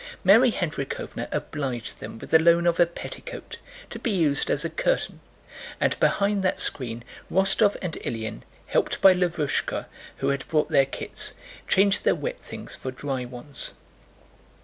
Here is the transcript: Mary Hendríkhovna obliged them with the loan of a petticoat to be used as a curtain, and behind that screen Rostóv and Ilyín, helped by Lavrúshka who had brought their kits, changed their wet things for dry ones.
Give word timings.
Mary 0.23 0.51
Hendríkhovna 0.51 1.27
obliged 1.31 1.99
them 1.99 2.17
with 2.17 2.31
the 2.31 2.39
loan 2.39 2.65
of 2.65 2.79
a 2.79 2.87
petticoat 2.87 3.57
to 3.91 3.99
be 3.99 4.09
used 4.09 4.49
as 4.49 4.65
a 4.65 4.69
curtain, 4.71 5.19
and 5.79 5.99
behind 5.99 6.41
that 6.41 6.59
screen 6.59 7.03
Rostóv 7.31 7.75
and 7.83 7.93
Ilyín, 7.97 8.41
helped 8.65 8.99
by 8.99 9.13
Lavrúshka 9.13 9.85
who 10.17 10.29
had 10.29 10.47
brought 10.47 10.69
their 10.69 10.87
kits, 10.87 11.33
changed 11.67 12.03
their 12.03 12.15
wet 12.15 12.39
things 12.39 12.75
for 12.75 12.89
dry 12.89 13.25
ones. 13.25 13.75